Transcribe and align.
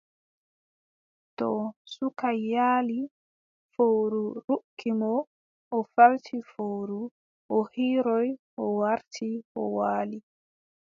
To 1.37 1.49
suka 1.95 2.29
yaali. 2.53 2.99
Fowru 3.73 4.23
ruggi 4.45 4.91
mo. 4.99 5.13
O 5.75 5.77
farti 5.93 6.37
fowru, 6.51 7.01
o 7.55 7.57
hiiroy, 7.73 8.27
o 8.63 8.63
warti, 8.79 9.29
o 9.61 9.61
waali. 9.77 10.19